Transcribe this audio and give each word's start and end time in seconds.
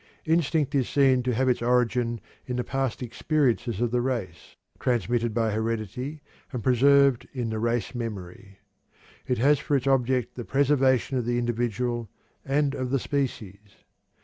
Instinct 0.25 0.73
is 0.73 0.89
seen 0.89 1.21
to 1.21 1.33
have 1.35 1.47
its 1.47 1.61
origin 1.61 2.21
in 2.47 2.55
the 2.55 2.63
past 2.63 3.03
experiences 3.03 3.79
of 3.81 3.91
the 3.91 4.01
race, 4.01 4.55
transmitted 4.79 5.31
by 5.31 5.51
heredity 5.51 6.21
and 6.51 6.63
preserved 6.63 7.27
in 7.33 7.51
the 7.51 7.59
race 7.59 7.93
memory. 7.93 8.57
It 9.27 9.37
has 9.37 9.59
for 9.59 9.75
its 9.75 9.85
object 9.85 10.33
the 10.33 10.43
preservation 10.43 11.19
of 11.19 11.25
the 11.27 11.37
individual 11.37 12.09
and 12.43 12.73
of 12.73 12.89
the 12.89 12.97
species. 12.99 13.77